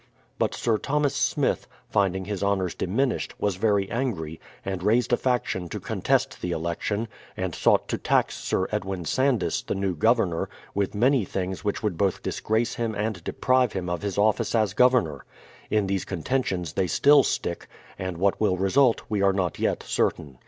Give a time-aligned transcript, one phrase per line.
[0.39, 5.69] But Sir Thomas Smith, finding his honours diminished, was very angry, and raised a faction
[5.69, 10.95] to contest the election, and sought to tax Sir Edwin Sandys, the new Governor, with
[10.95, 15.23] many things which would both disgrace him and deprive him of his office as Governor.
[15.69, 17.67] In these contentions they still stick,
[17.99, 20.39] and what will result we are not yet certain.